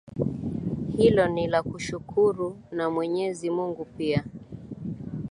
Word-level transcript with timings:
hilo 0.97 1.27
ni 1.27 1.47
la 1.47 1.63
kushukuru 1.63 2.57
na 2.71 2.89
mwenyezi 2.89 3.49
mungu 3.49 3.85
pia 3.85 4.23